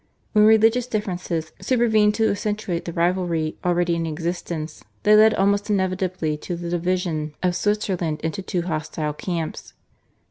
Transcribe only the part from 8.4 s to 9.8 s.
two hostile camps.